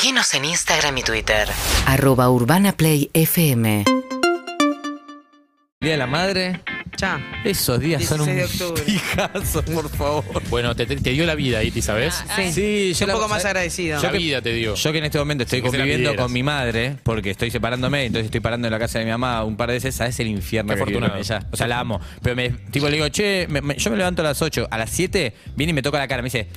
Seguinos 0.00 0.32
en 0.34 0.44
Instagram 0.44 0.96
y 0.98 1.02
Twitter. 1.02 1.48
Arroba 1.86 2.30
Urbana 2.30 2.70
Play 2.70 3.10
FM. 3.14 3.82
Día 5.80 5.90
de 5.90 5.96
la 5.96 6.06
Madre. 6.06 6.60
Ya. 6.96 7.20
Esos 7.44 7.80
días 7.80 8.04
son 8.04 8.20
un 8.20 8.26
16 8.26 8.58
de 8.58 8.64
octubre. 8.64 8.82
pijazo, 8.84 9.62
por 9.64 9.88
favor. 9.88 10.24
Bueno, 10.50 10.74
te, 10.76 10.84
dio 10.86 11.26
la 11.26 11.34
vida, 11.34 11.62
Iti, 11.64 11.82
¿sabes? 11.82 12.14
Sí. 12.36 12.52
Sí, 12.52 12.94
yo 12.94 13.06
un 13.06 13.08
la- 13.08 13.14
poco 13.14 13.28
más 13.28 13.44
agradecido. 13.44 14.00
La 14.00 14.10
vida 14.12 14.40
te 14.42 14.52
dio. 14.52 14.74
Yo 14.76 14.92
que 14.92 14.98
en 14.98 15.04
este 15.04 15.18
momento 15.18 15.42
estoy 15.44 15.58
Sin 15.60 15.64
que 15.64 15.70
se 15.72 15.76
la 15.78 15.82
conviviendo 15.82 16.10
pidieras. 16.10 16.24
con 16.24 16.32
mi 16.32 16.42
madre, 16.44 16.96
porque 17.02 17.30
estoy 17.30 17.50
separándome, 17.50 18.04
entonces 18.04 18.26
estoy 18.26 18.40
parando 18.40 18.66
en 18.68 18.72
la 18.72 18.78
casa 18.80 19.00
de 19.00 19.04
mi 19.04 19.10
mamá 19.12 19.42
un 19.44 19.56
par 19.56 19.68
de 19.68 19.74
veces, 19.74 19.94
¿sabes 19.96 20.18
el 20.20 20.26
infierno 20.28 20.74
Qué 20.74 20.78
que 20.80 20.84
vivo 20.86 21.00
con 21.00 21.10
afortunado. 21.10 21.40
ella? 21.42 21.48
O 21.52 21.56
sea, 21.56 21.66
la 21.68 21.78
amo. 21.80 22.00
Pero 22.22 22.34
me, 22.36 22.50
tipo, 22.50 22.88
le 22.88 22.96
digo, 22.96 23.08
che, 23.10 23.46
me- 23.48 23.60
me- 23.62 23.76
yo 23.76 23.90
me 23.90 23.96
levanto 23.96 24.22
a 24.22 24.26
las 24.26 24.42
8, 24.42 24.66
a 24.70 24.78
las 24.78 24.90
7 24.90 25.34
viene 25.56 25.70
y 25.70 25.74
me 25.74 25.82
toca 25.82 25.98
la 25.98 26.08
cara, 26.08 26.22
me 26.22 26.26
dice, 26.26 26.48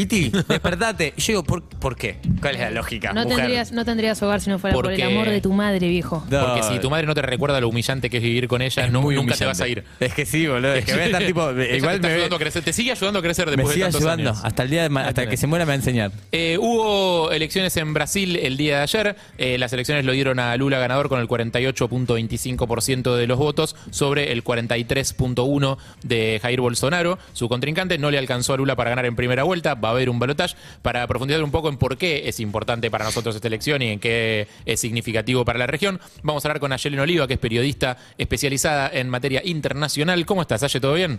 Iti, 0.00 0.30
despertate. 0.30 1.12
Y 1.16 1.20
yo 1.20 1.26
digo, 1.28 1.44
¿por, 1.44 1.62
por 1.64 1.96
qué? 1.96 2.18
¿Cuál 2.40 2.54
es 2.54 2.60
la 2.60 2.70
lógica? 2.70 3.12
No 3.12 3.22
mujer? 3.24 3.36
tendrías, 3.38 3.72
no 3.72 3.84
tendrías 3.84 4.22
hogar 4.22 4.40
si 4.40 4.48
no 4.50 4.58
fuera 4.58 4.74
por 4.74 4.90
el 4.92 5.02
amor 5.02 5.28
de 5.28 5.40
tu 5.40 5.52
madre, 5.52 5.88
viejo. 5.88 6.24
No, 6.30 6.40
Porque 6.46 6.62
si 6.62 6.78
tu 6.78 6.88
madre 6.88 7.06
no 7.06 7.14
te 7.14 7.22
recuerda 7.22 7.60
lo 7.60 7.68
humillante 7.68 8.08
que 8.08 8.18
es 8.18 8.22
vivir 8.22 8.46
con 8.48 8.62
ella, 8.62 8.86
nu- 8.88 9.10
nunca 9.10 9.34
te 9.36 9.44
vas 9.44 9.60
a 9.60 9.66
ir. 9.68 9.84
Es 10.00 10.14
que 10.14 10.24
sí, 10.24 10.46
boludo. 10.46 10.72
Es 10.74 10.84
que 10.84 10.92
voy 10.92 11.02
a 11.02 11.06
estar 11.06 11.24
tipo. 11.26 11.50
Ella 11.58 11.76
igual 11.76 11.90
te, 11.92 11.96
está 11.96 12.08
me, 12.08 12.14
ayudando 12.14 12.36
a 12.36 12.38
crecer, 12.38 12.62
te 12.62 12.72
sigue 12.72 12.92
ayudando 12.92 13.18
a 13.18 13.22
crecer 13.22 13.46
me 13.46 13.52
después 13.56 13.74
sigue 13.74 13.86
de 13.86 13.90
tantos 13.92 14.00
ayudando. 14.08 14.30
años. 14.30 14.44
Hasta 14.44 14.62
el 14.62 14.70
día 14.70 14.82
de 14.84 14.88
ma- 14.88 15.06
hasta 15.06 15.28
que 15.28 15.36
se 15.36 15.46
muera 15.46 15.64
me 15.64 15.70
va 15.70 15.72
a 15.72 15.76
enseñar. 15.76 16.12
Eh, 16.32 16.56
hubo 16.60 17.32
elecciones 17.32 17.76
en 17.76 17.92
Brasil 17.92 18.36
el 18.36 18.56
día 18.56 18.76
de 18.78 18.82
ayer. 18.82 19.16
Eh, 19.38 19.58
las 19.58 19.72
elecciones 19.72 20.04
lo 20.04 20.12
dieron 20.12 20.38
a 20.38 20.56
Lula 20.56 20.78
ganador 20.78 21.08
con 21.08 21.20
el 21.20 21.26
48.25% 21.28 23.16
de 23.16 23.26
los 23.26 23.38
votos 23.38 23.76
sobre 23.90 24.32
el 24.32 24.44
43.1% 24.44 25.76
de 26.04 26.38
Jair 26.42 26.60
Bolsonaro. 26.60 27.18
Su 27.32 27.48
contrincante 27.48 27.98
no 27.98 28.10
le 28.10 28.18
alcanzó 28.18 28.54
a 28.54 28.56
Lula 28.56 28.76
para 28.76 28.90
ganar 28.90 29.06
en 29.06 29.16
primera 29.16 29.42
vuelta. 29.42 29.74
Va 29.74 29.87
a 29.88 29.92
haber 29.92 30.10
un 30.10 30.18
balotaje 30.18 30.56
para 30.82 31.06
profundizar 31.06 31.42
un 31.42 31.50
poco 31.50 31.68
en 31.68 31.76
por 31.76 31.96
qué 31.98 32.28
es 32.28 32.40
importante 32.40 32.90
para 32.90 33.04
nosotros 33.04 33.34
esta 33.34 33.48
elección 33.48 33.82
y 33.82 33.88
en 33.92 34.00
qué 34.00 34.46
es 34.66 34.80
significativo 34.80 35.44
para 35.44 35.58
la 35.58 35.66
región. 35.66 36.00
Vamos 36.22 36.44
a 36.44 36.48
hablar 36.48 36.60
con 36.60 36.72
Ayelen 36.72 37.00
Oliva, 37.00 37.26
que 37.26 37.34
es 37.34 37.38
periodista 37.40 37.96
especializada 38.18 38.90
en 38.92 39.08
materia 39.08 39.40
internacional. 39.44 40.24
¿Cómo 40.26 40.42
estás, 40.42 40.62
Aye? 40.62 40.80
¿Todo 40.80 40.94
bien? 40.94 41.18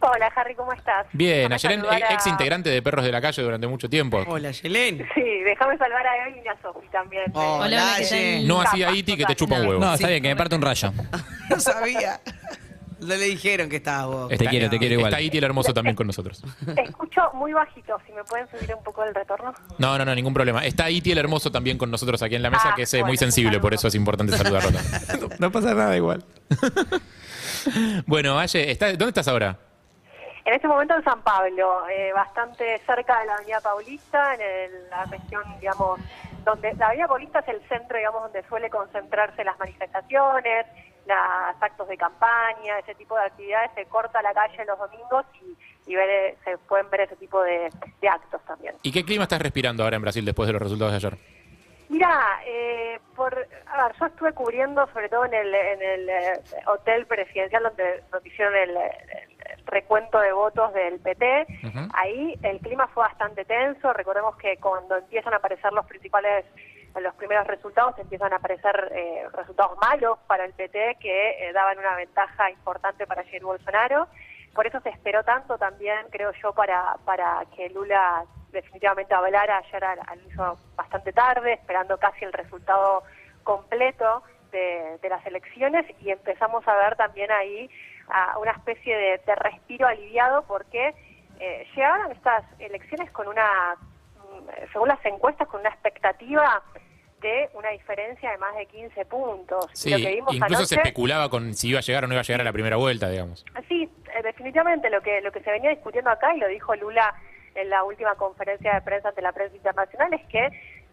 Hola, 0.00 0.30
Harry, 0.36 0.54
¿cómo 0.54 0.72
estás? 0.72 1.06
Bien, 1.12 1.52
Ayelen, 1.52 1.82
a- 1.90 1.98
ex 1.98 2.24
integrante 2.28 2.70
de 2.70 2.80
Perros 2.82 3.04
de 3.04 3.10
la 3.10 3.20
Calle 3.20 3.42
durante 3.42 3.66
mucho 3.66 3.88
tiempo. 3.90 4.22
Hola, 4.28 4.52
Yelén. 4.52 4.98
Sí, 5.12 5.22
déjame 5.44 5.76
salvar 5.76 6.06
a 6.06 6.16
Evelyn 6.28 6.44
y 6.44 6.48
a 6.48 6.56
Sofi 6.62 6.86
también. 6.92 7.24
Hola. 7.34 7.98
Ye. 7.98 8.44
No 8.46 8.58
Capa, 8.58 8.70
hacía 8.70 8.92
Iti 8.92 9.16
que 9.16 9.24
te 9.24 9.34
chupa 9.34 9.56
un 9.56 9.66
huevo. 9.66 9.80
No, 9.80 9.94
está 9.94 10.06
bien, 10.06 10.22
que 10.22 10.28
me 10.28 10.36
parte 10.36 10.54
un 10.54 10.62
rayo. 10.62 10.92
No 11.50 11.58
sabía. 11.58 12.20
No 13.00 13.06
le 13.14 13.24
dijeron 13.26 13.68
que 13.68 13.76
estabas 13.76 14.06
vos. 14.06 14.28
Te 14.28 14.46
quiero, 14.46 14.68
te 14.68 14.78
quiero 14.78 14.94
igual. 14.94 15.12
Está 15.12 15.20
Iti 15.20 15.38
el 15.38 15.44
hermoso 15.44 15.72
también 15.72 15.94
con 15.94 16.06
nosotros. 16.06 16.42
Escucho 16.76 17.30
muy 17.34 17.52
bajito, 17.52 17.96
si 18.06 18.12
me 18.12 18.24
pueden 18.24 18.48
subir 18.50 18.74
un 18.74 18.82
poco 18.82 19.04
el 19.04 19.14
retorno. 19.14 19.54
No, 19.78 19.96
no, 19.98 20.04
no, 20.04 20.14
ningún 20.14 20.34
problema. 20.34 20.64
Está 20.64 20.90
Iti 20.90 21.12
el 21.12 21.18
hermoso 21.18 21.52
también 21.52 21.78
con 21.78 21.90
nosotros 21.90 22.20
aquí 22.22 22.34
en 22.34 22.42
la 22.42 22.50
mesa, 22.50 22.70
Ah, 22.70 22.74
que 22.74 22.82
es 22.82 22.94
eh, 22.94 22.98
bueno, 22.98 23.08
muy 23.08 23.16
sensible, 23.16 23.60
por 23.60 23.72
eso 23.74 23.86
es 23.88 23.94
importante 23.94 24.32
saludarlo. 24.36 24.70
también. 24.72 25.30
no 25.38 25.52
pasa 25.52 25.74
nada 25.74 25.96
igual. 25.96 26.24
bueno, 28.06 28.38
Aye, 28.38 28.70
está- 28.70 28.88
¿dónde 28.88 29.08
estás 29.08 29.28
ahora? 29.28 29.56
En 30.44 30.54
este 30.54 30.66
momento 30.66 30.94
en 30.96 31.04
San 31.04 31.22
Pablo, 31.22 31.86
eh, 31.90 32.10
bastante 32.14 32.80
cerca 32.86 33.20
de 33.20 33.26
la 33.26 33.34
Avenida 33.34 33.60
Paulista, 33.60 34.34
en 34.34 34.40
el- 34.40 34.90
la 34.90 35.04
región, 35.04 35.42
digamos, 35.60 36.00
donde 36.44 36.72
la 36.74 36.86
Avenida 36.86 37.06
Paulista 37.06 37.40
es 37.40 37.48
el 37.48 37.60
centro, 37.68 37.98
digamos, 37.98 38.22
donde 38.22 38.42
suele 38.48 38.70
concentrarse 38.70 39.44
las 39.44 39.58
manifestaciones, 39.58 40.66
los 41.16 41.62
actos 41.62 41.88
de 41.88 41.96
campaña, 41.96 42.78
ese 42.78 42.94
tipo 42.94 43.16
de 43.16 43.22
actividades. 43.24 43.70
Se 43.74 43.86
corta 43.86 44.22
la 44.22 44.32
calle 44.32 44.64
los 44.64 44.78
domingos 44.78 45.24
y, 45.42 45.92
y 45.92 45.94
ver, 45.94 46.36
se 46.44 46.58
pueden 46.58 46.90
ver 46.90 47.02
ese 47.02 47.16
tipo 47.16 47.42
de, 47.42 47.70
de 48.00 48.08
actos 48.08 48.40
también. 48.46 48.74
¿Y 48.82 48.92
qué 48.92 49.04
clima 49.04 49.24
estás 49.24 49.42
respirando 49.42 49.82
ahora 49.82 49.96
en 49.96 50.02
Brasil 50.02 50.24
después 50.24 50.46
de 50.46 50.52
los 50.52 50.62
resultados 50.62 50.92
de 50.92 50.96
ayer? 50.96 51.18
Mira, 51.88 52.40
eh, 52.46 53.00
por, 53.16 53.34
a 53.66 53.86
ver, 53.86 53.96
yo 53.98 54.06
estuve 54.06 54.32
cubriendo 54.32 54.86
sobre 54.92 55.08
todo 55.08 55.24
en 55.24 55.32
el, 55.32 55.54
en 55.54 55.82
el 55.82 56.08
eh, 56.08 56.32
hotel 56.66 57.06
presidencial 57.06 57.62
donde, 57.62 58.02
donde 58.12 58.28
hicieron 58.28 58.54
el, 58.54 58.76
recuento 59.66 60.18
de 60.18 60.32
votos 60.32 60.72
del 60.72 60.98
PT. 60.98 61.46
Ahí 61.92 62.38
el 62.42 62.58
clima 62.60 62.86
fue 62.88 63.04
bastante 63.04 63.44
tenso. 63.44 63.92
Recordemos 63.92 64.36
que 64.36 64.56
cuando 64.56 64.96
empiezan 64.96 65.34
a 65.34 65.36
aparecer 65.36 65.72
los 65.72 65.84
principales, 65.86 66.46
los 67.02 67.14
primeros 67.14 67.46
resultados, 67.46 67.98
empiezan 67.98 68.32
a 68.32 68.36
aparecer 68.36 68.92
eh, 68.94 69.26
resultados 69.32 69.78
malos 69.78 70.18
para 70.26 70.44
el 70.44 70.52
PT 70.52 70.96
que 71.00 71.48
eh, 71.48 71.52
daban 71.52 71.78
una 71.78 71.96
ventaja 71.96 72.50
importante 72.50 73.06
para 73.06 73.24
Jair 73.24 73.42
Bolsonaro. 73.42 74.08
Por 74.54 74.66
eso 74.66 74.80
se 74.80 74.90
esperó 74.90 75.22
tanto 75.24 75.58
también, 75.58 76.06
creo 76.10 76.32
yo, 76.42 76.52
para, 76.52 76.96
para 77.04 77.44
que 77.54 77.68
Lula 77.70 78.24
definitivamente 78.50 79.14
hablara 79.14 79.58
ayer 79.58 79.84
al, 79.84 79.98
al 80.06 80.26
hizo 80.26 80.58
bastante 80.74 81.12
tarde, 81.12 81.54
esperando 81.54 81.98
casi 81.98 82.24
el 82.24 82.32
resultado 82.32 83.02
completo 83.44 84.22
de, 84.50 84.98
las 85.08 85.24
elecciones 85.26 85.86
y 86.00 86.10
empezamos 86.10 86.66
a 86.66 86.74
ver 86.74 86.96
también 86.96 87.30
ahí 87.30 87.70
a 88.08 88.38
una 88.38 88.52
especie 88.52 88.96
de, 88.96 89.20
de 89.26 89.34
respiro 89.36 89.86
aliviado 89.86 90.42
porque 90.42 90.94
eh, 91.40 91.66
llegaron 91.74 92.12
estas 92.12 92.44
elecciones 92.58 93.10
con 93.12 93.28
una, 93.28 93.76
mm, 93.76 94.72
según 94.72 94.88
las 94.88 95.04
encuestas, 95.04 95.48
con 95.48 95.60
una 95.60 95.70
expectativa 95.70 96.62
de 97.20 97.48
una 97.54 97.70
diferencia 97.70 98.30
de 98.30 98.38
más 98.38 98.54
de 98.56 98.66
15 98.66 99.04
puntos. 99.06 99.66
Sí, 99.72 99.90
lo 99.90 99.96
que 99.98 100.14
vimos 100.14 100.34
incluso 100.34 100.66
se 100.66 100.74
anoche- 100.76 100.88
especulaba 100.88 101.28
con 101.28 101.54
si 101.54 101.68
iba 101.70 101.78
a 101.78 101.82
llegar 101.82 102.04
o 102.04 102.06
no 102.06 102.14
iba 102.14 102.20
a 102.20 102.24
llegar 102.24 102.40
a 102.40 102.44
la 102.44 102.52
primera 102.52 102.76
vuelta, 102.76 103.08
digamos. 103.08 103.44
Sí, 103.68 103.88
eh, 104.16 104.22
definitivamente 104.22 104.88
lo 104.90 105.00
que 105.02 105.20
lo 105.20 105.32
que 105.32 105.40
se 105.40 105.50
venía 105.50 105.70
discutiendo 105.70 106.10
acá 106.10 106.34
y 106.34 106.38
lo 106.38 106.48
dijo 106.48 106.74
Lula 106.76 107.14
en 107.54 107.70
la 107.70 107.82
última 107.82 108.14
conferencia 108.14 108.74
de 108.74 108.80
prensa 108.82 109.08
ante 109.08 109.20
la 109.22 109.32
prensa 109.32 109.56
internacional 109.56 110.12
es 110.14 110.24
que 110.28 110.48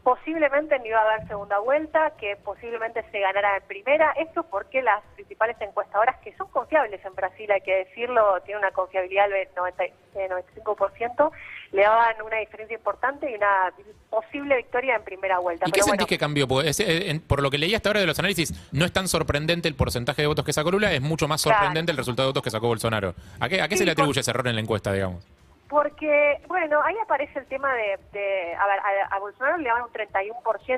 posiblemente 0.06 0.78
no 0.78 0.86
iba 0.86 1.00
a 1.00 1.14
haber 1.16 1.28
segunda 1.28 1.58
vuelta, 1.58 2.12
que 2.20 2.36
posiblemente 2.38 3.04
se 3.12 3.20
ganara 3.20 3.58
en 3.58 3.64
primera, 3.64 4.12
esto 4.12 4.44
porque 4.44 4.84
las 4.84 5.02
principales 5.16 5.58
encuestadoras 5.60 6.18
que 6.20 6.32
son 6.38 6.48
confiables 6.50 7.04
en 7.04 7.16
Brasil, 7.16 7.52
hay 7.52 7.62
que 7.62 7.74
decirlo, 7.86 8.40
tienen 8.46 8.60
una 8.64 8.72
confiabilidad 8.72 9.28
del 9.30 9.48
90 9.56 9.84
de 10.14 10.30
95%, 10.64 11.32
le 11.72 11.82
daban 11.82 12.22
una 12.22 12.38
diferencia 12.38 12.76
importante 12.78 13.32
y 13.32 13.34
una 13.34 13.74
posible 14.12 14.58
victoria 14.58 14.96
en 14.96 15.04
primera 15.04 15.40
vuelta. 15.40 15.66
¿Y 15.68 15.72
qué 15.72 15.78
Pero 15.80 15.86
sentís 15.86 15.98
bueno, 15.98 16.08
que 16.08 16.18
cambió? 16.20 16.48
Porque 16.48 16.70
es- 16.70 16.80
eh, 16.82 17.10
en- 17.10 17.20
por 17.22 17.42
lo 17.42 17.50
que 17.50 17.58
leí 17.58 17.74
hasta 17.74 17.90
ahora 17.90 18.02
de 18.02 18.06
los 18.06 18.20
análisis, 18.20 18.54
no 18.72 18.86
es 18.86 18.94
tan 18.94 19.08
sorprendente 19.08 19.68
el 19.68 19.74
porcentaje 19.76 20.22
de 20.22 20.28
votos 20.28 20.46
que 20.46 20.54
sacó 20.54 20.70
Lula, 20.70 20.94
es 20.94 21.02
mucho 21.02 21.28
más 21.28 21.42
Claro. 21.42 21.58
sorprendente 21.58 21.92
el 21.92 21.98
resultado 21.98 22.28
de 22.28 22.30
votos 22.30 22.44
que 22.44 22.52
sacó 22.52 22.68
Bolsonaro. 22.68 23.16
¿A 23.40 23.50
qué, 23.50 23.60
a 23.60 23.68
qué 23.68 23.74
Sí, 23.76 23.80
se 23.80 23.86
le 23.86 23.96
por- 23.96 24.04
atribuye 24.04 24.20
ese 24.22 24.30
error 24.30 24.48
en 24.48 24.54
la 24.56 24.62
encuesta, 24.62 24.94
digamos? 24.94 25.26
Porque, 25.70 26.42
bueno, 26.48 26.80
ahí 26.84 26.96
aparece 27.02 27.40
el 27.40 27.48
tema 27.48 27.74
de, 27.74 27.98
de- 28.12 28.56
a 28.56 28.68
ver, 28.68 28.80
a, 28.80 29.16
a 29.16 29.20
Bolsonaro 29.20 29.58
le 29.58 29.68
daban 29.68 29.84
un 29.84 29.90
31%, 29.94 30.32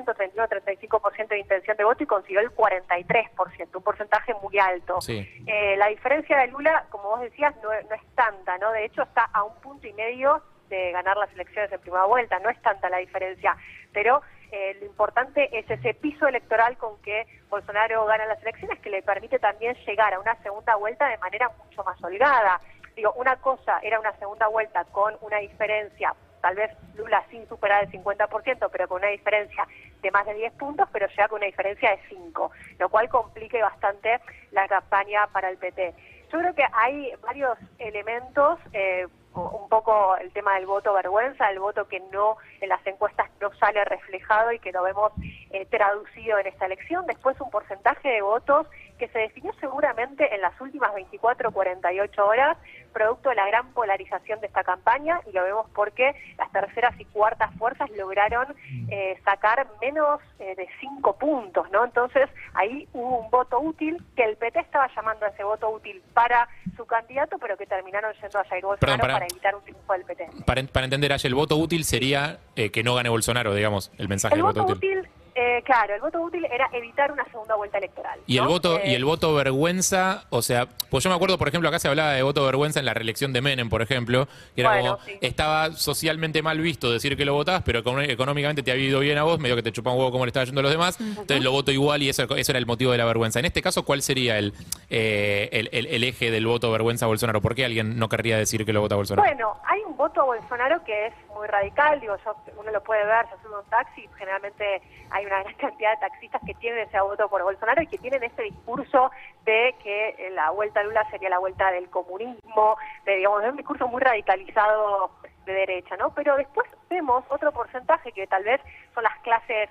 31-35% 0.06 1.28
de 1.28 1.38
intención 1.38 1.76
de 1.76 1.84
voto 1.84 2.02
y 2.02 2.06
consiguió 2.06 2.40
el 2.40 2.50
43%, 2.54 3.76
un 3.76 3.82
porcentaje 3.82 4.32
muy 4.42 4.58
alto. 4.58 5.00
Sí. 5.02 5.28
Eh, 5.46 5.76
la 5.76 5.88
diferencia 5.88 6.38
de 6.38 6.46
Lula, 6.48 6.86
como 6.90 7.10
vos 7.10 7.20
decías, 7.20 7.54
no, 7.62 7.68
no 7.68 7.94
es 7.94 8.02
tanta, 8.14 8.56
¿no? 8.58 8.72
De 8.72 8.84
hecho, 8.86 9.02
está 9.02 9.28
a 9.32 9.42
un 9.44 9.54
punto 9.60 9.86
y 9.86 9.92
medio 9.92 10.42
de 10.70 10.92
ganar 10.92 11.16
las 11.16 11.32
elecciones 11.32 11.70
en 11.72 11.80
primera 11.80 12.04
vuelta, 12.04 12.38
no 12.40 12.48
es 12.50 12.60
tanta 12.62 12.88
la 12.90 12.98
diferencia, 12.98 13.56
pero 13.92 14.20
eh, 14.52 14.76
lo 14.80 14.86
importante 14.86 15.48
es 15.58 15.70
ese 15.70 15.94
piso 15.94 16.26
electoral 16.26 16.76
con 16.78 17.00
que 17.02 17.26
Bolsonaro 17.50 18.04
gana 18.06 18.26
las 18.26 18.40
elecciones 18.42 18.78
que 18.80 18.90
le 18.90 19.02
permite 19.02 19.38
también 19.38 19.74
llegar 19.86 20.12
a 20.14 20.20
una 20.20 20.34
segunda 20.42 20.74
vuelta 20.76 21.06
de 21.08 21.18
manera 21.18 21.50
mucho 21.62 21.82
más 21.84 22.02
holgada. 22.02 22.60
Digo, 22.98 23.12
una 23.12 23.36
cosa 23.36 23.78
era 23.80 24.00
una 24.00 24.12
segunda 24.18 24.48
vuelta 24.48 24.84
con 24.86 25.16
una 25.20 25.36
diferencia, 25.38 26.16
tal 26.40 26.56
vez 26.56 26.72
Lula 26.96 27.24
sin 27.30 27.48
superar 27.48 27.84
el 27.84 27.92
50%, 27.92 28.68
pero 28.72 28.88
con 28.88 28.98
una 28.98 29.06
diferencia 29.06 29.68
de 30.02 30.10
más 30.10 30.26
de 30.26 30.34
10 30.34 30.52
puntos, 30.54 30.88
pero 30.92 31.06
llega 31.06 31.28
con 31.28 31.36
una 31.36 31.46
diferencia 31.46 31.90
de 31.90 32.00
5, 32.08 32.50
lo 32.80 32.88
cual 32.88 33.08
complique 33.08 33.62
bastante 33.62 34.18
la 34.50 34.66
campaña 34.66 35.28
para 35.28 35.48
el 35.48 35.58
PT. 35.58 35.94
Yo 36.32 36.40
creo 36.40 36.54
que 36.56 36.64
hay 36.72 37.12
varios 37.22 37.56
elementos, 37.78 38.58
eh, 38.72 39.06
un 39.34 39.68
poco 39.68 40.16
el 40.16 40.32
tema 40.32 40.54
del 40.54 40.66
voto 40.66 40.92
vergüenza, 40.92 41.48
el 41.50 41.60
voto 41.60 41.86
que 41.86 42.00
no 42.12 42.36
en 42.60 42.68
las 42.68 42.84
encuestas 42.84 43.30
no 43.40 43.54
sale 43.54 43.84
reflejado 43.84 44.50
y 44.50 44.58
que 44.58 44.72
lo 44.72 44.82
vemos 44.82 45.12
eh, 45.50 45.66
traducido 45.66 46.38
en 46.38 46.48
esta 46.48 46.66
elección. 46.66 47.06
Después 47.06 47.40
un 47.40 47.50
porcentaje 47.50 48.08
de 48.08 48.22
votos 48.22 48.66
que 48.98 49.08
se 49.08 49.20
definió 49.20 49.52
seguramente 49.60 50.34
en 50.34 50.40
las 50.40 50.60
últimas 50.60 50.92
24 50.94 51.52
48 51.52 52.26
horas, 52.26 52.58
producto 52.88 53.28
de 53.30 53.36
la 53.36 53.46
gran 53.46 53.72
polarización 53.72 54.40
de 54.40 54.46
esta 54.46 54.64
campaña, 54.64 55.20
y 55.28 55.32
lo 55.32 55.44
vemos 55.44 55.66
porque 55.74 56.14
las 56.36 56.50
terceras 56.52 56.98
y 56.98 57.04
cuartas 57.06 57.54
fuerzas 57.56 57.90
lograron 57.90 58.46
eh, 58.88 59.18
sacar 59.24 59.66
menos 59.80 60.20
eh, 60.38 60.54
de 60.56 60.68
5 60.80 61.16
puntos, 61.16 61.70
¿no? 61.70 61.84
Entonces 61.84 62.28
ahí 62.54 62.88
hubo 62.92 63.18
un 63.20 63.30
voto 63.30 63.60
útil 63.60 64.02
que 64.16 64.24
el 64.24 64.36
PT 64.36 64.60
estaba 64.60 64.88
llamando 64.94 65.26
a 65.26 65.28
ese 65.28 65.44
voto 65.44 65.70
útil 65.70 66.02
para 66.14 66.48
su 66.76 66.86
candidato, 66.86 67.38
pero 67.38 67.56
que 67.56 67.66
terminaron 67.66 68.12
yendo 68.20 68.38
a 68.38 68.44
Jair 68.44 68.64
Bolsonaro 68.64 69.00
para 69.00 69.26
evitar 69.26 69.54
un 69.54 69.62
triunfo 69.62 69.92
del 69.92 70.04
PT. 70.04 70.28
Para, 70.46 70.62
para 70.64 70.84
entender, 70.84 71.12
Aye, 71.12 71.28
el 71.28 71.34
voto 71.34 71.56
útil 71.56 71.84
sería 71.84 72.38
eh, 72.56 72.70
que 72.70 72.82
no 72.82 72.94
gane 72.94 73.08
Bolsonaro, 73.08 73.54
digamos, 73.54 73.90
el 73.98 74.08
mensaje 74.08 74.34
El 74.34 74.42
del 74.42 74.52
voto 74.52 74.72
útil 74.72 75.08
Eh, 75.40 75.62
claro, 75.64 75.94
el 75.94 76.00
voto 76.00 76.20
útil 76.20 76.44
era 76.50 76.68
evitar 76.72 77.12
una 77.12 77.24
segunda 77.30 77.54
vuelta 77.54 77.78
electoral. 77.78 78.18
Y 78.26 78.38
el 78.38 78.46
voto 78.48 78.80
y 78.84 78.90
Eh, 78.90 78.96
el 78.96 79.04
voto 79.04 79.32
vergüenza, 79.34 80.24
o 80.30 80.42
sea, 80.42 80.66
pues 80.90 81.04
yo 81.04 81.10
me 81.10 81.14
acuerdo, 81.16 81.38
por 81.38 81.46
ejemplo, 81.46 81.68
acá 81.68 81.78
se 81.78 81.86
hablaba 81.86 82.10
de 82.12 82.22
voto 82.22 82.44
vergüenza 82.44 82.80
en 82.80 82.86
la 82.86 82.92
reelección 82.94 83.32
de 83.32 83.40
Menem, 83.40 83.68
por 83.68 83.80
ejemplo, 83.80 84.26
que 84.56 84.62
era 84.62 84.70
Bueno, 84.72 84.96
como 84.96 85.04
sí. 85.06 85.18
estaba 85.20 85.70
socialmente 85.74 86.42
mal 86.42 86.58
visto 86.60 86.90
decir 86.90 87.16
que 87.16 87.24
lo 87.24 87.34
votabas, 87.34 87.62
pero 87.64 87.78
económicamente 88.02 88.64
te 88.64 88.72
ha 88.72 88.76
ido 88.76 88.98
bien 88.98 89.16
a 89.18 89.22
vos, 89.22 89.38
medio 89.38 89.54
que 89.54 89.62
te 89.62 89.70
chupa 89.70 89.92
un 89.92 89.98
huevo 89.98 90.10
cómo 90.10 90.24
le 90.24 90.30
estaba 90.30 90.44
yendo 90.44 90.58
a 90.60 90.62
los 90.64 90.72
demás, 90.72 90.98
entonces 91.00 91.40
lo 91.42 91.52
voto 91.52 91.70
igual 91.70 92.02
y 92.02 92.08
eso, 92.08 92.24
eso 92.34 92.50
era 92.52 92.58
el 92.58 92.66
motivo 92.66 92.90
de 92.90 92.98
la 92.98 93.04
vergüenza. 93.04 93.38
En 93.38 93.44
este 93.44 93.62
caso, 93.62 93.84
¿cuál 93.84 94.02
sería 94.02 94.38
el, 94.38 94.54
eh, 94.90 95.48
el, 95.52 95.68
el- 95.72 95.86
el 95.86 96.04
eje 96.04 96.30
del 96.32 96.46
voto 96.46 96.70
vergüenza 96.72 97.06
Bolsonaro? 97.06 97.40
¿Por 97.40 97.54
qué 97.54 97.64
alguien 97.64 97.96
no 97.96 98.08
querría 98.08 98.36
decir 98.38 98.64
que 98.64 98.72
lo 98.72 98.80
vota 98.80 98.96
Bolsonaro? 98.96 99.26
Bueno, 99.28 99.56
hay 99.66 99.82
voto 99.98 100.22
a 100.22 100.24
Bolsonaro 100.24 100.82
que 100.84 101.06
es 101.08 101.14
muy 101.34 101.46
radical, 101.48 102.00
digo, 102.00 102.16
yo, 102.24 102.34
uno 102.56 102.70
lo 102.70 102.82
puede 102.82 103.04
ver, 103.04 103.26
sube 103.42 103.56
a 103.56 103.58
un 103.58 103.68
taxi, 103.68 104.08
generalmente 104.16 104.80
hay 105.10 105.26
una 105.26 105.42
gran 105.42 105.54
cantidad 105.54 105.90
de 105.90 106.08
taxistas 106.08 106.40
que 106.46 106.54
tienen 106.54 106.86
ese 106.86 107.00
voto 107.00 107.28
por 107.28 107.42
Bolsonaro 107.42 107.82
y 107.82 107.88
que 107.88 107.98
tienen 107.98 108.22
ese 108.22 108.42
discurso 108.42 109.10
de 109.44 109.74
que 109.82 110.10
eh, 110.10 110.30
la 110.30 110.50
vuelta 110.50 110.80
a 110.80 110.84
Lula 110.84 111.04
sería 111.10 111.28
la 111.28 111.40
vuelta 111.40 111.70
del 111.72 111.90
comunismo, 111.90 112.78
de, 113.04 113.16
digamos, 113.16 113.42
de 113.42 113.50
un 113.50 113.56
discurso 113.56 113.88
muy 113.88 114.00
radicalizado 114.00 115.10
de 115.44 115.52
derecha, 115.52 115.96
¿no? 115.96 116.14
Pero 116.14 116.36
después 116.36 116.68
vemos 116.88 117.24
otro 117.28 117.50
porcentaje 117.50 118.12
que 118.12 118.28
tal 118.28 118.44
vez 118.44 118.60
son 118.94 119.02
las 119.02 119.18
clases 119.18 119.68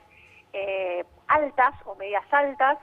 eh, 0.51 1.05
altas 1.27 1.73
o 1.85 1.95
medias 1.95 2.25
altas, 2.31 2.77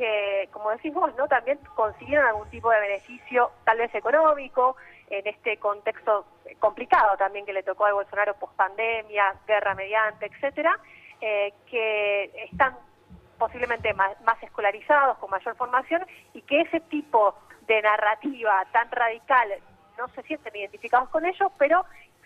que, 0.00 0.48
como 0.50 0.70
decís 0.70 0.94
vos, 0.94 1.14
¿no? 1.16 1.28
También 1.28 1.58
consiguieron 1.74 2.26
algún 2.26 2.48
tipo 2.48 2.70
de 2.70 2.80
beneficio, 2.80 3.50
tal 3.64 3.76
vez 3.76 3.94
económico, 3.94 4.76
en 5.10 5.26
este 5.26 5.58
contexto 5.58 6.24
complicado 6.58 7.18
también 7.18 7.44
que 7.44 7.52
le 7.52 7.62
tocó 7.62 7.84
a 7.84 7.92
Bolsonaro 7.92 8.32
post 8.34 8.54
pandemia, 8.56 9.34
guerra 9.46 9.74
mediante, 9.74 10.24
etcétera, 10.24 10.74
eh, 11.20 11.52
que 11.70 12.24
están 12.50 12.78
posiblemente 13.38 13.92
más, 13.92 14.18
más 14.22 14.42
escolarizados, 14.42 15.18
con 15.18 15.28
mayor 15.28 15.54
formación, 15.56 16.06
y 16.32 16.40
que 16.42 16.62
ese 16.62 16.80
tipo 16.80 17.34
de 17.66 17.82
narrativa 17.82 18.64
tan 18.72 18.90
radical 18.90 19.48
no 19.98 20.08
se 20.08 20.22
sienten 20.22 20.56
identificados 20.56 21.10
con 21.10 21.26
ellos, 21.26 21.52
pero 21.58 21.84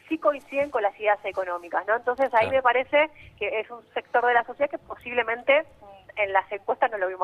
sí 0.09 0.19
coinciden 0.19 0.71
con 0.71 0.83
las 0.83 0.95
ideas 1.01 1.19
económicas, 1.25 1.85
¿no? 1.89 1.97
Entonces 1.97 2.33
ahí 2.35 2.47
Claro. 2.51 2.57
me 2.57 2.63
parece 2.63 3.11
que 3.37 3.59
es 3.61 3.69
un 3.69 3.83
sector 3.95 4.25
de 4.27 4.35
la 4.35 4.45
sociedad 4.45 4.71
que 4.71 4.79
posiblemente 4.79 5.63
mm, 5.63 6.21
en 6.21 6.33
las 6.33 6.51
encuestas 6.53 6.91
no 6.91 6.99
lo 6.99 7.09
vimos 7.09 7.24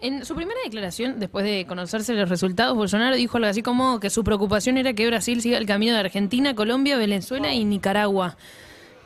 En 0.00 0.24
su 0.24 0.34
primera 0.34 0.58
declaración, 0.64 1.20
después 1.20 1.44
de 1.44 1.66
conocerse 1.66 2.14
los 2.14 2.28
resultados, 2.28 2.76
Bolsonaro 2.76 3.16
dijo 3.16 3.36
algo 3.36 3.48
así 3.48 3.62
como 3.62 4.00
que 4.00 4.10
su 4.10 4.24
preocupación 4.24 4.78
era 4.78 4.92
que 4.92 5.06
Brasil 5.06 5.40
siga 5.40 5.58
el 5.58 5.66
camino 5.66 5.94
de 5.94 6.00
Argentina, 6.00 6.54
Colombia, 6.54 6.96
Venezuela 6.96 7.52
y 7.52 7.64
Nicaragua. 7.64 8.36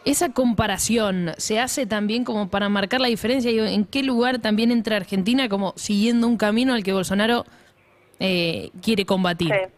Esa 0.05 0.33
comparación 0.33 1.33
se 1.37 1.59
hace 1.59 1.87
también 1.87 2.25
como 2.25 2.49
para 2.49 2.69
marcar 2.69 3.01
la 3.01 3.09
diferencia 3.09 3.51
y 3.51 3.59
en 3.59 3.85
qué 3.85 4.03
lugar 4.03 4.39
también 4.39 4.71
entra 4.71 4.97
Argentina 4.97 5.49
como 5.49 5.73
siguiendo 5.77 6.29
un 6.29 6.37
camino 6.37 6.75
al 6.75 6.85
que 6.85 6.93
Bolsonaro 6.93 7.45
eh, 8.21 8.71
quiere 8.83 9.05
combatir. 9.05 9.53
Sí. 9.53 9.73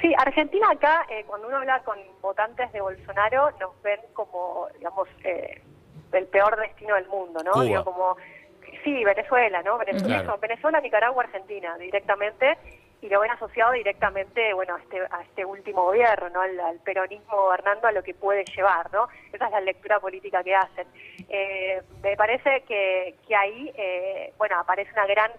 Sí, 0.00 0.14
Argentina 0.16 0.68
acá, 0.70 1.06
eh, 1.10 1.24
cuando 1.26 1.48
uno 1.48 1.56
habla 1.56 1.82
con 1.82 1.98
votantes 2.22 2.70
de 2.72 2.80
Bolsonaro, 2.80 3.50
nos 3.58 3.82
ven 3.82 3.98
como, 4.12 4.68
digamos, 4.76 5.08
eh, 5.24 5.60
el 6.12 6.26
peor 6.26 6.56
destino 6.56 6.94
del 6.94 7.08
mundo, 7.08 7.40
¿no? 7.42 7.60
Digo, 7.62 7.84
como, 7.84 8.16
sí, 8.96 9.04
Venezuela, 9.04 9.62
¿no? 9.62 9.78
Venezuela, 9.78 10.22
Claro. 10.22 10.38
Venezuela, 10.38 10.80
Nicaragua, 10.80 11.24
Argentina, 11.24 11.76
directamente, 11.78 12.56
y 13.00 13.08
lo 13.08 13.20
ven 13.20 13.30
asociado 13.30 13.72
directamente, 13.72 14.52
bueno, 14.54 14.74
a 14.74 14.78
este, 14.80 15.00
a 15.00 15.22
este 15.22 15.44
último 15.44 15.82
gobierno, 15.84 16.28
¿no? 16.30 16.40
Al, 16.40 16.58
al 16.58 16.78
peronismo 16.80 17.36
gobernando 17.36 17.86
a 17.86 17.92
lo 17.92 18.02
que 18.02 18.14
puede 18.14 18.44
llevar, 18.44 18.92
¿no? 18.92 19.08
Esa 19.32 19.46
es 19.46 19.50
la 19.52 19.60
lectura 19.60 20.00
política 20.00 20.42
que 20.42 20.54
hacen. 20.56 20.86
Eh, 21.28 21.80
me 22.02 22.16
parece 22.16 22.62
que, 22.62 23.14
que 23.26 23.36
ahí, 23.36 23.72
eh, 23.76 24.32
bueno, 24.36 24.58
aparece 24.58 24.90
una 24.92 25.06
gran 25.06 25.30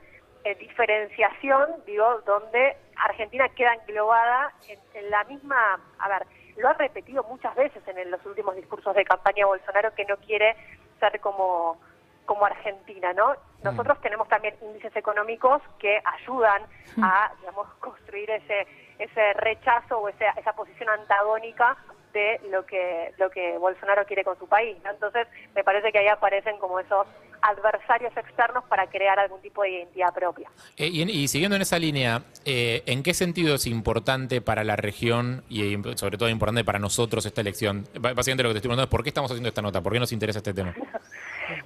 eh, 0.46 0.56
diferenciación, 0.56 1.84
digo, 1.86 2.22
donde 2.26 2.78
Argentina 2.96 3.50
queda 3.50 3.74
englobada 3.74 4.54
en, 4.70 4.80
en 4.94 5.10
la 5.10 5.24
misma, 5.26 5.80
a 6.00 6.08
ver, 6.10 6.26
lo 6.58 6.70
ha 6.70 6.74
repetido 6.74 7.24
muchas 7.24 7.56
veces 7.56 7.86
en 7.88 7.98
el- 7.98 8.12
los 8.12 8.26
últimos 8.26 8.56
discursos 8.56 8.96
de 8.96 9.04
campaña 9.06 9.46
Bolsonaro 9.46 9.94
que 9.96 10.06
no 10.06 10.18
quiere 10.18 10.56
ser 11.00 11.20
como 11.20 11.80
como 12.30 12.46
Argentina, 12.46 13.12
¿no? 13.14 13.34
Nosotros 13.64 13.98
tenemos 14.02 14.28
también 14.28 14.54
índices 14.62 14.96
económicos 14.96 15.64
que 15.80 16.00
ayudan 16.20 16.62
a, 17.02 17.32
digamos, 17.40 17.68
construir 17.80 18.30
ese 18.30 18.68
ese 19.00 19.34
rechazo 19.34 19.98
o 19.98 20.10
ese- 20.10 20.28
esa 20.38 20.52
posición 20.54 20.90
antagónica 20.90 21.76
de 22.14 22.40
lo 22.52 22.66
que 22.66 23.14
lo 23.18 23.30
que 23.32 23.58
Bolsonaro 23.58 24.06
quiere 24.06 24.24
con 24.24 24.38
su 24.38 24.48
país, 24.48 24.78
¿no? 24.84 24.92
Entonces, 24.92 25.26
me 25.56 25.64
parece 25.64 25.92
que 25.92 26.00
ahí 26.00 26.08
aparecen 26.08 26.58
como 26.60 26.80
esos 26.80 27.08
adversarios 27.42 28.16
externos 28.18 28.64
para 28.66 28.88
crear 28.88 29.18
algún 29.18 29.42
tipo 29.42 29.64
de 29.64 29.70
identidad 29.70 30.14
propia. 30.14 30.50
Eh, 30.78 30.88
y, 30.88 31.02
en- 31.02 31.10
y 31.10 31.28
siguiendo 31.30 31.56
en 31.56 31.62
esa 31.62 31.80
línea, 31.80 32.22
eh, 32.46 32.84
¿en 32.86 33.02
qué 33.02 33.14
sentido 33.14 33.56
es 33.56 33.66
importante 33.68 34.42
para 34.42 34.64
la 34.66 34.76
región 34.76 35.44
y 35.50 35.74
eh, 35.74 35.82
sobre 35.96 36.18
todo 36.18 36.28
importante 36.30 36.66
para 36.66 36.78
nosotros 36.80 37.26
esta 37.26 37.42
elección? 37.42 37.86
Básicamente 38.00 38.44
lo 38.44 38.50
que 38.50 38.54
te 38.56 38.58
estoy 38.60 38.70
preguntando 38.70 38.84
es 38.84 38.90
¿por 38.90 39.02
qué 39.04 39.10
estamos 39.10 39.32
haciendo 39.32 39.50
esta 39.50 39.62
nota? 39.62 39.82
¿Por 39.82 39.94
qué 39.94 40.00
nos 40.00 40.12
interesa 40.12 40.40
este 40.40 40.54
tema? 40.54 40.76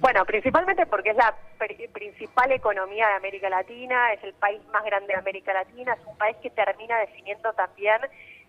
Bueno, 0.00 0.24
principalmente 0.24 0.86
porque 0.86 1.10
es 1.10 1.16
la 1.16 1.34
pri- 1.58 1.88
principal 1.88 2.50
economía 2.52 3.08
de 3.08 3.14
América 3.14 3.48
Latina, 3.48 4.12
es 4.12 4.22
el 4.24 4.34
país 4.34 4.64
más 4.68 4.84
grande 4.84 5.08
de 5.08 5.18
América 5.18 5.52
Latina, 5.52 5.94
es 5.94 6.06
un 6.06 6.16
país 6.16 6.36
que 6.42 6.50
termina 6.50 6.98
definiendo 6.98 7.52
también 7.54 7.98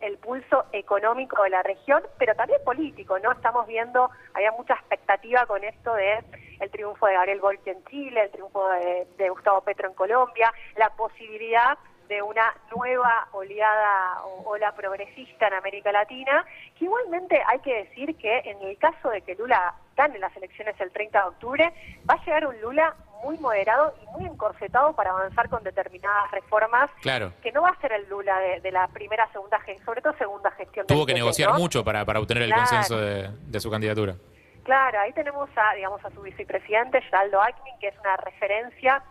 el 0.02 0.18
pulso 0.18 0.66
económico 0.74 1.42
de 1.44 1.50
la 1.50 1.64
región, 1.64 2.04
pero 2.18 2.36
también 2.36 2.60
político, 2.64 3.18
¿no? 3.20 3.32
Estamos 3.32 3.66
viendo, 3.68 4.10
había 4.34 4.52
mucha 4.52 4.74
expectativa 4.74 5.46
con 5.46 5.64
esto 5.64 5.94
de 5.94 6.20
el 6.60 6.70
triunfo 6.70 7.06
de 7.08 7.14
Gabriel 7.14 7.40
Boric 7.42 7.66
en 7.68 7.84
Chile, 7.86 8.22
el 8.22 8.32
triunfo 8.32 8.68
de, 8.70 9.08
de 9.18 9.30
Gustavo 9.30 9.62
Petro 9.62 9.88
en 9.90 9.94
Colombia, 9.96 10.54
la 10.78 10.90
posibilidad 10.92 11.78
de 12.07 12.22
una 12.22 12.54
nueva 12.75 13.28
oleada 13.31 14.22
o 14.25 14.44
ola 14.50 14.74
progresista 14.75 15.48
en 15.48 15.54
América 15.56 15.92
Latina, 15.92 16.46
que 16.78 16.86
igualmente 16.86 17.42
hay 17.48 17.60
que 17.60 17.84
decir 17.86 18.16
que 18.18 18.40
en 18.40 18.62
el 18.62 18.78
caso 18.78 19.10
de 19.10 19.22
que 19.22 19.36
Lula 19.36 19.74
gane 19.96 20.19
las 20.19 20.36
elecciones 20.36 20.80
el 20.80 20.92
30 20.92 21.19
de 21.22 21.28
octubre, 21.28 21.74
va 22.10 22.16
a 22.16 22.25
llegar 22.25 22.46
un 22.48 22.60
Lula 22.62 22.96
muy 23.24 23.38
moderado 23.40 23.96
y 24.04 24.06
muy 24.18 24.25
encorsetado 24.30 24.94
para 24.94 25.10
avanzar 25.12 25.50
con 25.50 25.63
determinadas 25.63 26.30
reformas, 26.31 26.92
Claro. 27.02 27.31
que 27.42 27.52
no 27.52 27.62
va 27.63 27.69
a 27.69 27.81
ser 27.81 27.94
el 27.94 28.08
Lula 28.10 28.38
de, 28.40 28.60
de 28.62 28.72
la 28.72 28.88
primera, 28.90 29.28
segunda, 29.31 29.60
sobre 29.84 30.01
todo 30.01 30.13
segunda 30.18 30.51
gestión. 30.51 30.86
del 30.86 30.96
Tuvo 30.96 31.06
que 31.06 31.13
PT, 31.13 31.19
negociar 31.22 31.51
¿no? 31.51 31.58
mucho 31.60 31.84
para, 31.84 32.06
para 32.06 32.19
obtener 32.19 32.44
el 32.44 32.54
consenso 32.54 32.98
de, 33.00 33.30
de 33.48 33.60
su 33.60 33.72
candidatura. 33.72 34.16
Claro, 34.63 35.00
ahí 35.00 35.13
tenemos 35.13 35.50
a, 35.56 35.74
digamos, 35.75 36.04
a 36.04 36.10
su 36.10 36.22
vicepresidente, 36.22 37.01
Geraldo 37.04 37.42
Alckmin, 37.42 37.78
que 37.80 37.88
es 37.88 38.00
una 38.00 38.18
referencia 38.18 39.01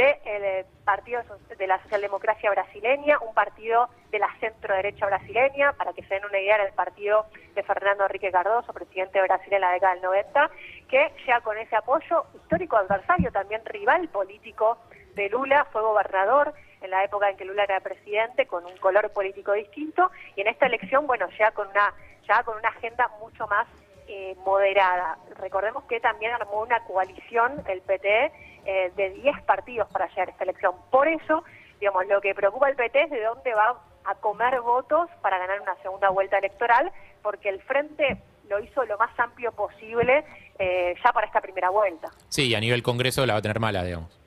del 0.00 0.64
Partido 0.84 1.22
So- 1.24 1.38
de 1.56 1.66
la 1.66 1.80
Socialdemocracia 1.82 2.50
Brasileña, 2.50 3.18
un 3.20 3.34
partido 3.34 3.88
de 4.10 4.18
la 4.18 4.28
centro-derecha 4.40 5.06
brasileña, 5.06 5.72
para 5.74 5.92
que 5.92 6.02
se 6.04 6.14
den 6.14 6.24
una 6.24 6.38
idea, 6.38 6.56
era 6.56 6.64
el 6.64 6.72
partido 6.72 7.26
de 7.54 7.62
Fernando 7.62 8.04
Enrique 8.04 8.30
Cardoso, 8.30 8.72
presidente 8.72 9.18
de 9.18 9.24
Brasil 9.24 9.52
en 9.52 9.60
la 9.60 9.72
década 9.72 9.94
del 9.94 10.02
90, 10.02 10.50
que 10.88 11.12
llega 11.24 11.40
con 11.42 11.58
ese 11.58 11.76
apoyo 11.76 12.24
histórico 12.34 12.76
adversario, 12.76 13.30
también 13.30 13.64
rival 13.66 14.08
político 14.08 14.78
de 15.14 15.28
Lula, 15.28 15.66
fue 15.72 15.82
gobernador 15.82 16.54
en 16.80 16.90
la 16.90 17.04
época 17.04 17.28
en 17.28 17.36
que 17.36 17.44
Lula 17.44 17.64
era 17.64 17.80
presidente, 17.80 18.46
con 18.46 18.64
un 18.64 18.76
color 18.78 19.10
político 19.12 19.52
distinto, 19.52 20.10
y 20.34 20.40
en 20.40 20.48
esta 20.48 20.66
elección, 20.66 21.06
bueno, 21.06 21.28
llega 21.28 21.50
con 21.52 21.68
una, 21.68 21.92
llega 22.22 22.42
con 22.42 22.56
una 22.56 22.68
agenda 22.70 23.08
mucho 23.20 23.46
más 23.48 23.66
eh, 24.08 24.34
moderada. 24.44 25.18
Recordemos 25.38 25.84
que 25.84 26.00
también 26.00 26.32
armó 26.32 26.62
una 26.62 26.82
coalición, 26.84 27.62
el 27.68 27.80
PT, 27.82 28.32
eh, 28.64 28.92
de 28.96 29.10
10 29.10 29.42
partidos 29.42 29.88
para 29.88 30.08
llegar 30.08 30.28
a 30.28 30.32
esta 30.32 30.44
elección. 30.44 30.74
Por 30.90 31.08
eso, 31.08 31.44
digamos, 31.78 32.06
lo 32.06 32.20
que 32.20 32.34
preocupa 32.34 32.66
al 32.66 32.76
PT 32.76 33.02
es 33.02 33.10
de 33.10 33.22
dónde 33.22 33.54
va 33.54 33.80
a 34.04 34.14
comer 34.16 34.60
votos 34.60 35.08
para 35.22 35.38
ganar 35.38 35.60
una 35.60 35.76
segunda 35.82 36.08
vuelta 36.10 36.38
electoral, 36.38 36.90
porque 37.22 37.48
el 37.48 37.60
Frente 37.62 38.18
lo 38.48 38.58
hizo 38.58 38.84
lo 38.84 38.98
más 38.98 39.18
amplio 39.18 39.52
posible 39.52 40.24
eh, 40.58 40.94
ya 41.02 41.12
para 41.12 41.26
esta 41.26 41.40
primera 41.40 41.70
vuelta. 41.70 42.08
Sí, 42.28 42.48
y 42.48 42.54
a 42.54 42.60
nivel 42.60 42.82
Congreso 42.82 43.24
la 43.24 43.34
va 43.34 43.38
a 43.38 43.42
tener 43.42 43.60
mala, 43.60 43.82
digamos. 43.84 44.18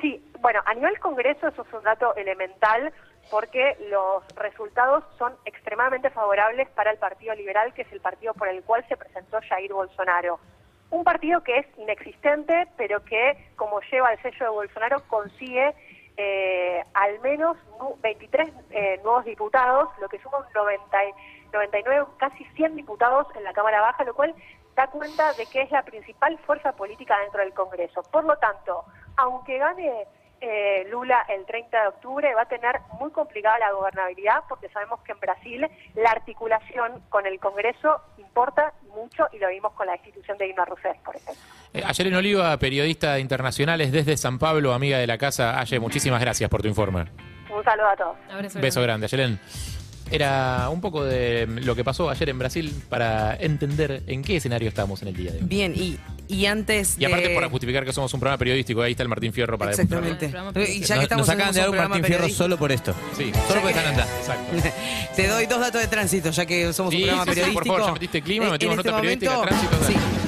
Sí, 0.00 0.22
bueno, 0.40 0.60
a 0.64 0.74
nivel 0.74 0.98
Congreso 0.98 1.48
eso 1.48 1.62
es 1.62 1.72
un 1.72 1.82
dato 1.82 2.14
elemental 2.16 2.92
porque 3.30 3.76
los 3.88 4.24
resultados 4.34 5.04
son 5.18 5.34
extremadamente 5.44 6.10
favorables 6.10 6.68
para 6.70 6.90
el 6.90 6.98
Partido 6.98 7.34
Liberal, 7.34 7.72
que 7.74 7.82
es 7.82 7.92
el 7.92 8.00
partido 8.00 8.34
por 8.34 8.48
el 8.48 8.62
cual 8.62 8.84
se 8.88 8.96
presentó 8.96 9.38
Jair 9.48 9.72
Bolsonaro. 9.72 10.40
Un 10.90 11.04
partido 11.04 11.42
que 11.42 11.58
es 11.58 11.66
inexistente, 11.78 12.66
pero 12.76 13.04
que, 13.04 13.36
como 13.56 13.80
lleva 13.90 14.12
el 14.12 14.20
sello 14.22 14.44
de 14.46 14.50
Bolsonaro, 14.50 15.02
consigue 15.08 15.74
eh, 16.16 16.84
al 16.94 17.20
menos 17.20 17.56
nu- 17.78 17.96
23 18.02 18.52
eh, 18.70 19.00
nuevos 19.04 19.24
diputados, 19.24 19.88
lo 20.00 20.08
que 20.08 20.18
suma 20.18 20.38
un 20.38 20.44
90, 20.52 21.04
y- 21.04 21.12
99, 21.52 22.06
casi 22.18 22.44
100 22.56 22.76
diputados 22.76 23.26
en 23.36 23.44
la 23.44 23.52
Cámara 23.52 23.80
Baja, 23.80 24.04
lo 24.04 24.14
cual 24.14 24.34
da 24.74 24.86
cuenta 24.88 25.32
de 25.34 25.46
que 25.46 25.62
es 25.62 25.70
la 25.70 25.82
principal 25.82 26.38
fuerza 26.40 26.72
política 26.72 27.18
dentro 27.20 27.40
del 27.40 27.54
Congreso. 27.54 28.02
Por 28.10 28.24
lo 28.24 28.36
tanto, 28.38 28.84
aunque 29.16 29.58
gane 29.58 30.06
eh, 30.40 30.86
Lula 30.90 31.24
el 31.28 31.44
30 31.44 31.82
de 31.82 31.88
octubre, 31.88 32.34
va 32.34 32.42
a 32.42 32.48
tener 32.48 32.80
muy 32.98 33.10
complicada 33.10 33.58
la 33.58 33.72
gobernabilidad 33.72 34.42
porque 34.48 34.68
sabemos 34.70 35.00
que 35.00 35.12
en 35.12 35.20
Brasil 35.20 35.66
la 35.94 36.10
articulación 36.10 37.02
con 37.08 37.26
el 37.26 37.38
Congreso 37.38 38.00
importa 38.18 38.72
mucho 38.94 39.26
y 39.32 39.38
lo 39.38 39.48
vimos 39.48 39.72
con 39.72 39.86
la 39.86 39.92
destitución 39.92 40.38
de 40.38 40.46
Dilma 40.46 40.64
Rousseff, 40.64 40.96
por 41.04 41.16
ejemplo. 41.16 41.42
Eh, 41.74 41.82
Ayelen 41.84 42.14
Oliva, 42.14 42.56
periodista 42.56 43.14
de 43.14 43.20
internacionales 43.20 43.92
desde 43.92 44.16
San 44.16 44.38
Pablo, 44.38 44.72
amiga 44.72 44.98
de 44.98 45.06
la 45.06 45.18
casa. 45.18 45.60
Aye, 45.60 45.78
muchísimas 45.78 46.20
gracias 46.20 46.48
por 46.48 46.62
tu 46.62 46.68
informe. 46.68 47.06
Un 47.54 47.64
saludo 47.64 47.88
a 47.88 47.96
todos. 47.96 48.16
Abrazo 48.30 48.60
Beso 48.60 48.80
grande. 48.80 49.06
grande, 49.06 49.06
Ayelen. 49.06 49.40
Era 50.10 50.68
un 50.70 50.80
poco 50.80 51.04
de 51.04 51.46
lo 51.46 51.76
que 51.76 51.84
pasó 51.84 52.10
ayer 52.10 52.30
en 52.30 52.38
Brasil 52.38 52.72
para 52.88 53.36
entender 53.36 54.02
en 54.08 54.22
qué 54.22 54.36
escenario 54.36 54.68
estamos 54.68 55.02
en 55.02 55.08
el 55.08 55.16
día 55.16 55.30
de 55.30 55.38
hoy. 55.38 55.44
Bien, 55.44 55.72
y, 55.74 55.98
y 56.30 56.46
antes 56.46 56.96
Y 56.98 57.04
aparte 57.04 57.28
de- 57.28 57.34
para 57.34 57.48
justificar 57.50 57.84
que 57.84 57.92
somos 57.92 58.12
un 58.14 58.20
programa 58.20 58.38
periodístico, 58.38 58.80
ahí 58.82 58.92
está 58.92 59.02
el 59.02 59.08
Martín 59.08 59.32
Fierro 59.32 59.58
para 59.58 59.72
demostrarlo. 59.72 60.08
Exactamente. 60.12 60.72
Y 60.72 60.80
ya 60.80 60.86
que 60.86 60.94
Nos, 60.94 61.02
estamos 61.04 61.26
nos 61.26 61.34
acaban 61.34 61.54
de 61.54 61.60
dar 61.60 61.70
un 61.70 61.76
Martín 61.76 61.92
Fierro 62.04 62.08
periodístico, 62.08 62.44
solo 62.44 62.56
por 62.56 62.72
esto. 62.72 62.94
Sí, 63.16 63.32
Solo 63.48 63.60
por 63.62 63.70
esta 63.70 63.90
nota. 63.90 64.06
exacto. 64.20 64.56
Te 65.16 65.26
doy 65.26 65.46
dos 65.46 65.60
datos 65.60 65.80
de 65.80 65.88
tránsito, 65.88 66.30
ya 66.30 66.46
que 66.46 66.72
somos 66.72 66.92
Sí, 66.94 67.02
un 67.02 67.08
programa 67.08 67.24
sí, 67.34 67.40
sí, 67.40 67.40
por 67.40 67.62
periodístico. 67.64 67.74
favor, 67.76 67.86
ya 67.88 67.92
metiste 67.94 68.22
clima, 68.22 68.46
Eh, 68.46 68.50
metimos 68.50 68.72
en 68.72 68.76
nota 68.76 68.88
este 68.90 69.00
periodística, 69.00 69.32
momento, 69.34 69.48
tránsito, 69.48 69.76
dale. 69.80 69.94
sí. 69.94 70.19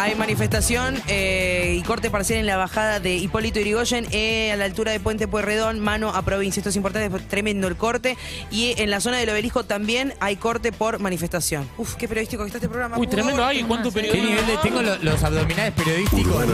Hay 0.00 0.14
manifestación 0.14 0.96
eh, 1.08 1.76
y 1.78 1.82
corte 1.82 2.08
parcial 2.10 2.38
en 2.40 2.46
la 2.46 2.56
bajada 2.56 3.00
de 3.00 3.16
Hipólito 3.16 3.60
Yrigoyen 3.60 4.06
eh, 4.12 4.50
a 4.50 4.56
la 4.56 4.64
altura 4.64 4.92
de 4.92 5.00
Puente 5.00 5.28
Pueyrredón, 5.28 5.78
mano 5.78 6.08
a 6.08 6.22
provincia. 6.22 6.60
Esto 6.60 6.70
es 6.70 6.76
importante, 6.76 7.14
es 7.14 7.28
tremendo 7.28 7.68
el 7.68 7.76
corte. 7.76 8.16
Y 8.50 8.72
en 8.80 8.88
la 8.88 9.00
zona 9.00 9.18
del 9.18 9.28
obelisco 9.28 9.64
también 9.64 10.14
hay 10.20 10.36
corte 10.36 10.72
por 10.72 11.00
manifestación. 11.00 11.68
Uf, 11.76 11.96
qué 11.96 12.08
periodístico 12.08 12.44
que 12.44 12.46
está 12.46 12.56
este 12.56 12.70
programa. 12.70 12.96
Uy, 12.96 13.08
tremendo. 13.08 13.44
Ay, 13.44 13.62
cuánto 13.64 13.90
¿Qué 13.90 13.96
periodismo. 14.00 14.30
nivel 14.30 14.46
de 14.46 14.56
tengo 14.56 14.80
lo- 14.80 14.96
los 14.96 15.22
abdominales 15.22 15.74
periodísticos? 15.74 16.46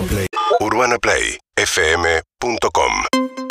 UrbanaPlayFM.com 0.59 3.46